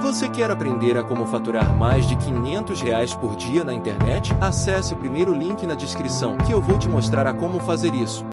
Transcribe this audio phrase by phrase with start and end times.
[0.00, 4.32] Você quer aprender a como faturar mais de 500 reais por dia na internet?
[4.40, 8.24] Acesse o primeiro link na descrição que eu vou te mostrar a como fazer isso.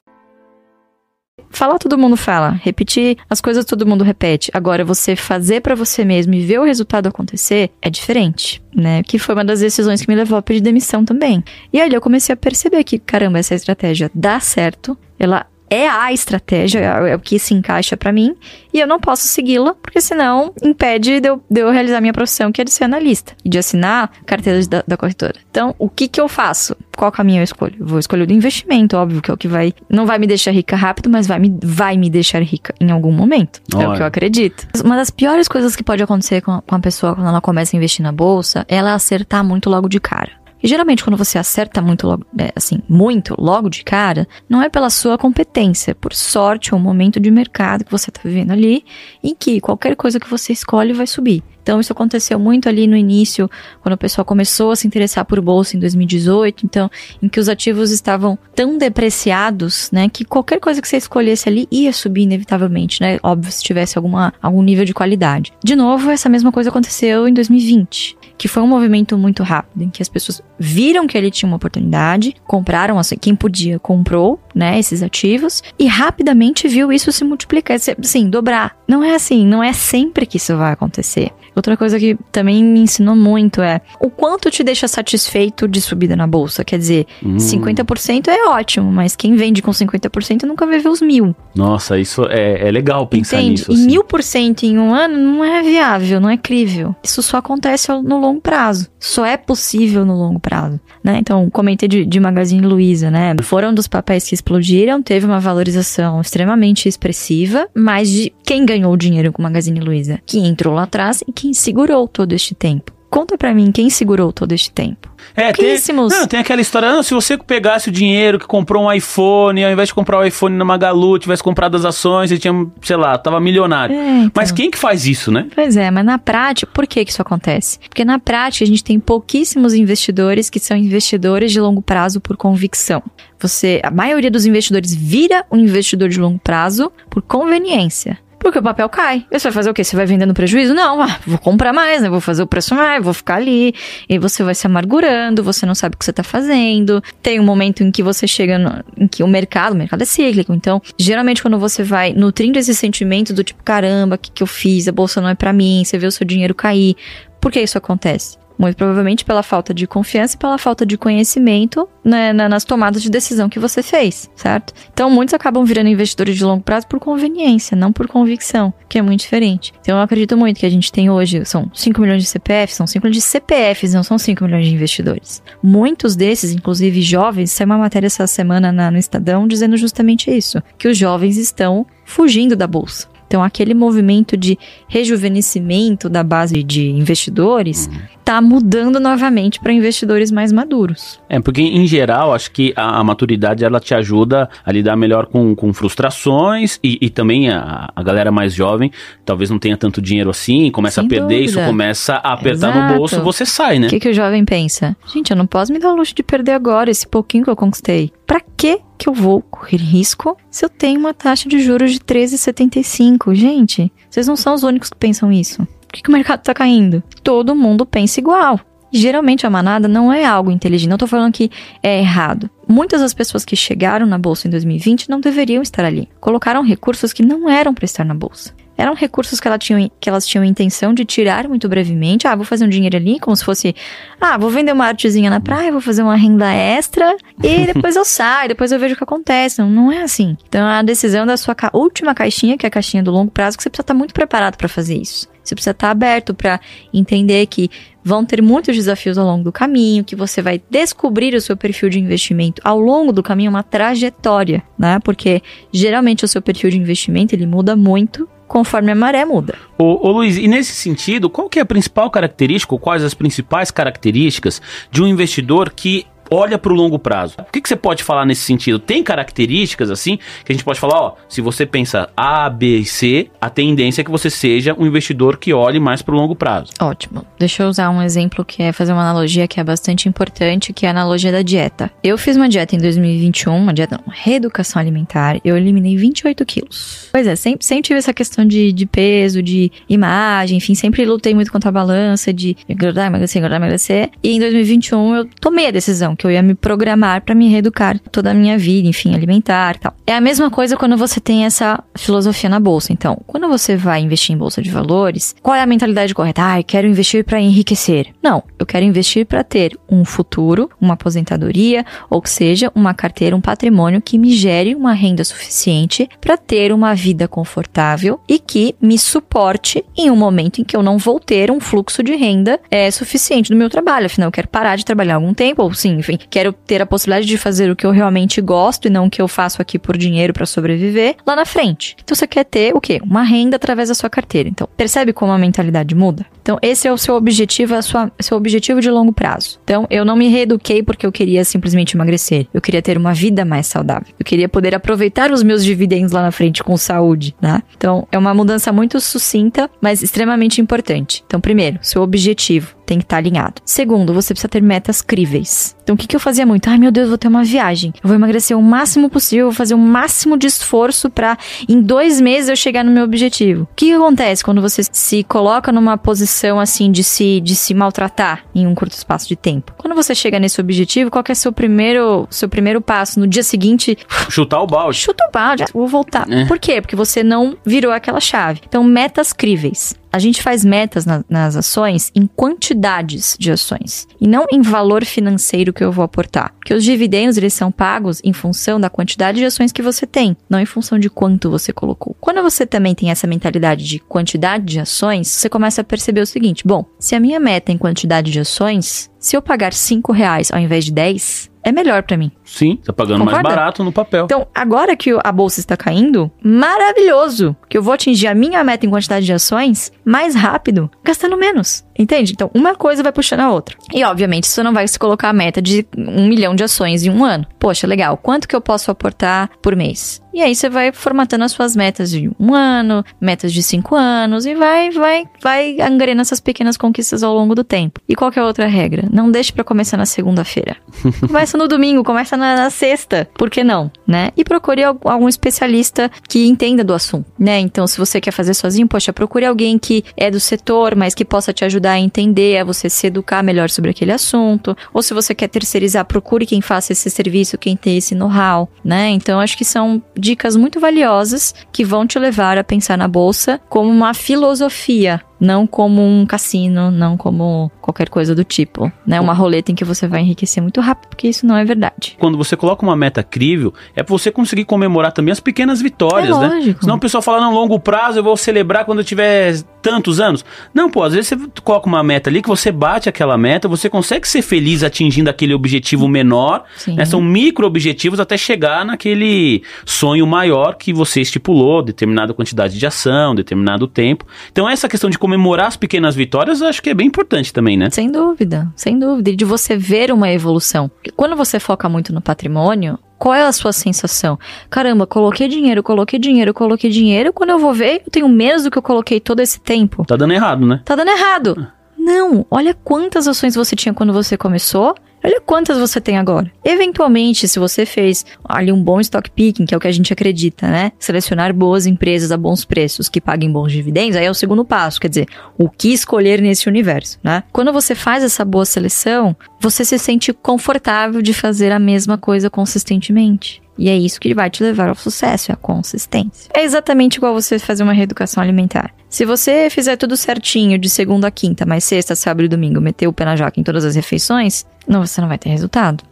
[1.49, 4.49] Falar todo mundo fala, repetir as coisas todo mundo repete.
[4.53, 9.03] Agora você fazer para você mesmo e ver o resultado acontecer é diferente, né?
[9.03, 11.43] Que foi uma das decisões que me levou a pedir demissão também.
[11.73, 16.11] E aí eu comecei a perceber que, caramba, essa estratégia dá certo, ela é a
[16.11, 18.35] estratégia, é o que se encaixa para mim,
[18.73, 22.51] e eu não posso segui-la, porque senão impede de eu, de eu, realizar minha profissão,
[22.51, 25.35] que é de ser analista, e de assinar carteiras da, da corretora.
[25.49, 26.75] Então, o que que eu faço?
[26.95, 27.75] Qual caminho eu escolho?
[27.79, 30.51] Vou escolher o do investimento, óbvio, que é o que vai, não vai me deixar
[30.51, 33.61] rica rápido, mas vai me, vai me deixar rica em algum momento.
[33.73, 33.83] Olha.
[33.83, 34.67] É o que eu acredito.
[34.83, 37.75] Uma das piores coisas que pode acontecer com a, com a pessoa quando ela começa
[37.75, 40.39] a investir na bolsa, é ela acertar muito logo de cara.
[40.61, 44.69] E geralmente quando você acerta muito logo, é, assim, muito logo de cara, não é
[44.69, 48.83] pela sua competência, é por sorte ou momento de mercado que você está vivendo ali,
[49.23, 51.43] em que qualquer coisa que você escolhe vai subir.
[51.61, 53.47] Então isso aconteceu muito ali no início,
[53.81, 56.89] quando o pessoal começou a se interessar por bolsa em 2018, então
[57.21, 61.67] em que os ativos estavam tão depreciados, né, que qualquer coisa que você escolhesse ali
[61.69, 63.19] ia subir inevitavelmente, né?
[63.21, 65.53] Óbvio se tivesse alguma algum nível de qualidade.
[65.63, 69.89] De novo, essa mesma coisa aconteceu em 2020 que foi um movimento muito rápido, em
[69.89, 74.79] que as pessoas viram que ele tinha uma oportunidade, compraram, assim, quem podia comprou, né,
[74.79, 78.77] esses ativos, e rapidamente viu isso se multiplicar, assim, dobrar.
[78.87, 81.31] Não é assim, não é sempre que isso vai acontecer.
[81.53, 86.15] Outra coisa que também me ensinou muito é o quanto te deixa satisfeito de subida
[86.15, 86.63] na bolsa.
[86.63, 87.35] Quer dizer, hum.
[87.35, 91.35] 50% é ótimo, mas quem vende com 50% nunca vai ver os mil.
[91.53, 93.51] Nossa, isso é, é legal pensar Entende?
[93.51, 93.73] nisso.
[93.73, 93.83] Assim.
[93.83, 96.95] E mil por cento em um ano não é viável, não é crível.
[97.03, 98.89] Isso só acontece no longo prazo.
[98.99, 101.19] Só é possível no longo prazo, né?
[101.19, 103.33] Então, comentei de, de Magazine Luiza, né?
[103.41, 109.31] Foram dos papéis que explodiram, teve uma valorização extremamente expressiva, mas de quem ganhou dinheiro
[109.31, 110.19] com Magazine Luiza?
[110.25, 112.98] Quem entrou lá atrás e quem segurou todo este tempo?
[113.09, 115.09] Conta para mim quem segurou todo este tempo.
[115.35, 118.91] É, tem, não, tem aquela história, não, se você pegasse o dinheiro que comprou um
[118.91, 122.37] iPhone, ao invés de comprar o um iPhone na Magalu, tivesse comprado as ações, e
[122.37, 123.95] tinha, sei lá, tava milionário.
[123.95, 124.31] É, então.
[124.35, 125.47] Mas quem que faz isso, né?
[125.53, 127.79] Pois é, mas na prática, por que que isso acontece?
[127.89, 132.37] Porque na prática a gente tem pouquíssimos investidores que são investidores de longo prazo por
[132.37, 133.01] convicção.
[133.39, 138.17] Você, a maioria dos investidores vira um investidor de longo prazo por conveniência.
[138.39, 139.25] Porque o papel cai.
[139.31, 139.83] Você vai fazer o quê?
[139.83, 140.73] Você vai vendendo prejuízo?
[140.73, 142.09] Não, ah, vou comprar mais, né?
[142.09, 143.75] Vou fazer o preço mais, vou ficar ali.
[144.07, 147.03] E você vai se amargurando, você não sabe o que você tá fazendo.
[147.21, 150.05] Tem um momento em que você chega no, em que o mercado, o mercado é
[150.05, 150.53] cíclico.
[150.53, 154.47] Então, geralmente quando você vai nutrindo esse sentimento do tipo, caramba, o que, que eu
[154.47, 154.87] fiz?
[154.87, 156.95] A bolsa não é para mim, você vê o seu dinheiro cair.
[157.41, 158.37] Por que isso acontece?
[158.59, 163.09] Muito provavelmente pela falta de confiança e pela falta de conhecimento né, nas tomadas de
[163.09, 164.73] decisão que você fez, certo?
[164.91, 169.01] Então, muitos acabam virando investidores de longo prazo por conveniência, não por convicção, que é
[169.01, 169.73] muito diferente.
[169.79, 172.85] Então, eu acredito muito que a gente tem hoje, são 5 milhões de CPFs, são
[172.85, 175.41] 5 milhões de CPFs, não são 5 milhões de investidores.
[175.63, 180.61] Muitos desses, inclusive jovens, saiu uma matéria essa semana na, no Estadão dizendo justamente isso,
[180.77, 183.07] que os jovens estão fugindo da bolsa.
[183.29, 184.57] Então, aquele movimento de
[184.87, 188.47] rejuvenescimento da base de investidores está uhum.
[188.47, 191.19] mudando novamente para investidores mais maduros.
[191.29, 195.27] É, porque em geral, acho que a, a, maturidade ela te ajuda a lidar melhor
[195.27, 198.91] com, com frustrações e, e também a, a, galera mais jovem
[199.23, 201.45] talvez não tenha tanto dinheiro assim, começa Sem a perder, dúvida.
[201.45, 202.93] isso começa a apertar Exato.
[202.93, 203.85] no bolso, você sai, né?
[203.85, 204.97] O que, que o jovem pensa?
[205.13, 207.55] Gente, eu não posso me dar o luxo de perder agora esse pouquinho que eu
[207.55, 208.11] conquistei.
[208.25, 211.99] Para que que eu vou correr risco se eu tenho uma taxa de juros de
[212.01, 213.33] 13,75?
[213.33, 215.65] Gente, vocês não são os únicos que pensam isso.
[215.65, 217.01] Por que, que o mercado tá caindo?
[217.23, 218.59] Todo mundo pensa igual.
[218.91, 220.89] Geralmente a manada não é algo inteligente.
[220.89, 221.49] Não tô falando que
[221.81, 222.49] é errado.
[222.67, 226.09] Muitas das pessoas que chegaram na bolsa em 2020 não deveriam estar ali.
[226.19, 230.09] Colocaram recursos que não eram para estar na bolsa eram recursos que, ela tinha, que
[230.09, 232.25] elas tinham intenção de tirar muito brevemente.
[232.25, 233.75] Ah, vou fazer um dinheiro ali, como se fosse,
[234.21, 237.13] ah, vou vender uma artezinha na praia, vou fazer uma renda extra
[237.43, 239.59] e depois eu saio, depois eu vejo o que acontece.
[239.59, 240.37] Não, não é assim.
[240.47, 243.57] Então, a decisão da sua ca última caixinha, que é a caixinha do longo prazo,
[243.57, 245.27] que você precisa estar muito preparado para fazer isso.
[245.43, 246.61] Você precisa estar aberto para
[246.93, 247.69] entender que
[248.01, 251.89] vão ter muitos desafios ao longo do caminho, que você vai descobrir o seu perfil
[251.89, 254.99] de investimento ao longo do caminho, uma trajetória, né?
[255.03, 259.55] Porque geralmente o seu perfil de investimento ele muda muito conforme a maré muda.
[259.77, 263.13] Ô, ô, Luiz, e nesse sentido, qual que é a principal característica, ou quais as
[263.13, 264.61] principais características
[264.91, 267.35] de um investidor que olha para o longo prazo.
[267.39, 268.79] O que, que você pode falar nesse sentido?
[268.79, 272.85] Tem características assim que a gente pode falar, ó, se você pensa A, B e
[272.85, 276.35] C, a tendência é que você seja um investidor que olhe mais para o longo
[276.35, 276.71] prazo.
[276.79, 277.25] Ótimo.
[277.37, 280.85] Deixa eu usar um exemplo que é fazer uma analogia que é bastante importante, que
[280.85, 281.91] é a analogia da dieta.
[282.03, 287.09] Eu fiz uma dieta em 2021, uma dieta, não, reeducação alimentar, eu eliminei 28 quilos.
[287.11, 291.33] Pois é, sempre, sempre tive essa questão de, de peso, de imagem, enfim, sempre lutei
[291.33, 294.09] muito contra a balança, de engordar, emagrecer, engordar, emagrecer.
[294.23, 297.97] E em 2021 eu tomei a decisão que eu ia me programar para me reeducar
[298.11, 299.93] toda a minha vida, enfim, alimentar e tal.
[300.05, 302.91] É a mesma coisa quando você tem essa filosofia na bolsa.
[302.91, 306.41] Então, quando você vai investir em bolsa de valores, qual é a mentalidade correta?
[306.45, 308.13] Ah, eu quero investir para enriquecer.
[308.21, 313.41] Não, eu quero investir para ter um futuro, uma aposentadoria, ou seja, uma carteira, um
[313.41, 318.97] patrimônio que me gere uma renda suficiente para ter uma vida confortável e que me
[318.97, 322.91] suporte em um momento em que eu não vou ter um fluxo de renda é,
[322.91, 324.07] suficiente no meu trabalho.
[324.07, 327.27] Afinal, eu quero parar de trabalhar algum tempo, ou sim, enfim, quero ter a possibilidade
[327.27, 329.97] de fazer o que eu realmente gosto e não o que eu faço aqui por
[329.97, 331.95] dinheiro para sobreviver lá na frente.
[332.03, 332.99] Então você quer ter o quê?
[333.03, 334.49] Uma renda através da sua carteira.
[334.49, 336.25] Então, percebe como a mentalidade muda?
[336.49, 339.59] Então, esse é o seu objetivo, é o seu objetivo de longo prazo.
[339.63, 342.47] Então, eu não me reeduquei porque eu queria simplesmente emagrecer.
[342.51, 344.07] Eu queria ter uma vida mais saudável.
[344.19, 347.61] Eu queria poder aproveitar os meus dividendos lá na frente com saúde, né?
[347.77, 351.23] Então, é uma mudança muito sucinta, mas extremamente importante.
[351.27, 353.61] Então, primeiro, seu objetivo tem que estar tá alinhado.
[353.63, 355.75] Segundo, você precisa ter metas críveis.
[355.83, 356.67] Então, o que, que eu fazia muito?
[356.67, 357.93] Ai, meu Deus, vou ter uma viagem.
[358.01, 361.37] Eu vou emagrecer o máximo possível, vou fazer o máximo de esforço para
[361.67, 363.63] em dois meses eu chegar no meu objetivo.
[363.63, 367.73] O que, que acontece quando você se coloca numa posição assim de se, de se
[367.73, 369.73] maltratar em um curto espaço de tempo?
[369.77, 373.19] Quando você chega nesse objetivo, qual é seu primeiro, seu primeiro passo?
[373.19, 373.97] No dia seguinte,
[374.29, 374.97] chutar o balde.
[374.97, 376.29] Chuta o balde, vou voltar.
[376.31, 376.45] É.
[376.45, 376.79] Por quê?
[376.81, 378.61] Porque você não virou aquela chave.
[378.65, 384.27] Então, metas críveis a gente faz metas na, nas ações em quantidades de ações e
[384.27, 386.53] não em valor financeiro que eu vou aportar.
[386.53, 390.35] Porque os dividendos eles são pagos em função da quantidade de ações que você tem,
[390.49, 392.15] não em função de quanto você colocou.
[392.19, 396.27] Quando você também tem essa mentalidade de quantidade de ações, você começa a perceber o
[396.27, 400.11] seguinte: bom, se a minha meta é em quantidade de ações, se eu pagar 5
[400.11, 402.31] reais ao invés de 10, é melhor para mim.
[402.43, 403.43] Sim, tá pagando Concorda?
[403.43, 404.25] mais barato no papel.
[404.25, 408.85] Então, agora que a bolsa está caindo, maravilhoso, que eu vou atingir a minha meta
[408.85, 411.85] em quantidade de ações mais rápido, gastando menos.
[411.99, 412.31] Entende?
[412.31, 413.75] Então, uma coisa vai puxando a outra.
[413.93, 417.09] E, obviamente, você não vai se colocar a meta de um milhão de ações em
[417.09, 417.45] um ano.
[417.59, 418.15] Poxa, legal.
[418.15, 420.21] Quanto que eu posso aportar por mês?
[420.33, 424.45] E aí você vai formatando as suas metas de um ano, metas de cinco anos
[424.45, 427.99] e vai, vai, vai angariando essas pequenas conquistas ao longo do tempo.
[428.07, 429.07] E qual que é a outra regra?
[429.11, 430.77] Não deixe para começar na segunda-feira.
[431.25, 433.27] começa no domingo, começa na, na, sexta.
[433.33, 434.29] Por que não, né?
[434.37, 437.59] E procure algum especialista que entenda do assunto, né?
[437.59, 441.25] Então, se você quer fazer sozinho, poxa, procure alguém que é do setor, mas que
[441.25, 444.75] possa te ajudar a entender, a você se educar melhor sobre aquele assunto.
[444.93, 449.09] Ou se você quer terceirizar, procure quem faça esse serviço, quem tem esse know-how, né?
[449.09, 453.59] Então, acho que são dicas muito valiosas que vão te levar a pensar na bolsa
[453.69, 459.19] como uma filosofia não como um cassino, não como qualquer coisa do tipo, né?
[459.19, 462.17] Uma roleta em que você vai enriquecer muito rápido, porque isso não é verdade.
[462.19, 466.35] Quando você coloca uma meta crível, é para você conseguir comemorar também as pequenas vitórias,
[466.37, 466.75] é né?
[466.79, 470.43] Senão o pessoal fala, não, longo prazo eu vou celebrar quando eu tiver tantos anos.
[470.73, 473.89] Não, pô, às vezes você coloca uma meta ali que você bate aquela meta, você
[473.89, 477.05] consegue ser feliz atingindo aquele objetivo menor, né?
[477.05, 483.33] São micro objetivos até chegar naquele sonho maior que você estipulou, determinada quantidade de ação,
[483.33, 484.25] determinado tempo.
[484.51, 487.91] Então essa questão de comemorar as pequenas vitórias, acho que é bem importante também, né?
[487.91, 489.29] Sem dúvida, sem dúvida.
[489.29, 490.89] E de você ver uma evolução.
[491.15, 494.39] Quando você foca muito no patrimônio, qual é a sua sensação?
[494.71, 497.31] Caramba, coloquei dinheiro, coloquei dinheiro, coloquei dinheiro.
[497.31, 500.03] Quando eu vou ver, eu tenho menos do que eu coloquei todo esse tempo.
[500.03, 500.81] Tá dando errado, né?
[500.83, 501.67] Tá dando errado.
[501.95, 506.51] Não, olha quantas ações você tinha quando você começou Olha quantas você tem agora.
[506.63, 510.13] Eventualmente, se você fez ali um bom stock picking, que é o que a gente
[510.13, 510.91] acredita, né?
[510.97, 514.99] Selecionar boas empresas a bons preços que paguem bons dividendos, aí é o segundo passo,
[514.99, 517.43] quer dizer, o que escolher nesse universo, né?
[517.51, 522.49] Quando você faz essa boa seleção, você se sente confortável de fazer a mesma coisa
[522.49, 523.61] consistentemente.
[523.79, 526.51] E é isso que vai te levar ao sucesso, é a consistência.
[526.53, 528.93] É exatamente igual você fazer uma reeducação alimentar.
[529.09, 533.07] Se você fizer tudo certinho de segunda a quinta, mas sexta, sábado e domingo, meter
[533.07, 536.03] o pé na jaca em todas as refeições, não, você não vai ter resultado.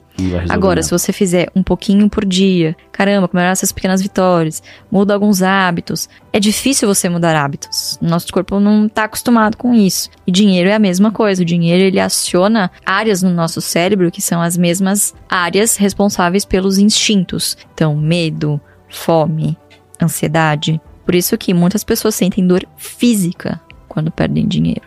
[0.50, 5.44] Agora, se você fizer um pouquinho por dia, caramba, comemorar essas pequenas vitórias, muda alguns
[5.44, 6.10] hábitos.
[6.34, 8.00] É difícil você mudar hábitos.
[8.02, 10.10] Nosso corpo não está acostumado com isso.
[10.26, 11.44] E dinheiro é a mesma coisa.
[11.44, 16.80] O dinheiro ele aciona áreas no nosso cérebro que são as mesmas áreas responsáveis pelos
[16.80, 17.56] instintos.
[17.74, 18.60] Então, medo,
[18.90, 19.58] fome,
[20.02, 20.82] ansiedade.
[21.06, 24.87] Por isso que muitas pessoas sentem dor física quando perdem dinheiro.